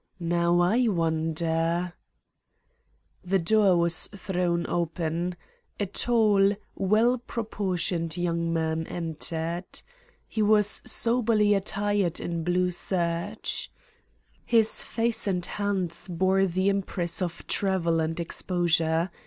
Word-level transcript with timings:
Now, 0.19 0.61
I 0.61 0.87
wonder" 0.87 1.93
The 3.31 3.37
door 3.37 3.77
was 3.77 4.07
thrown 4.07 4.65
open. 4.65 5.35
A 5.79 5.85
tall, 5.85 6.55
well 6.73 7.19
proportioned 7.19 8.17
young 8.17 8.51
man 8.51 8.87
entered. 8.87 9.83
He 10.27 10.41
was 10.41 10.81
soberly 10.87 11.53
attired 11.53 12.19
in 12.19 12.43
blue 12.43 12.71
serge. 12.71 13.71
His 14.43 14.83
face 14.83 15.27
and 15.27 15.45
hands 15.45 16.07
bore 16.07 16.47
the 16.47 16.67
impress 16.67 17.21
of 17.21 17.45
travel 17.45 17.99
and 17.99 18.19
exposure. 18.19 19.11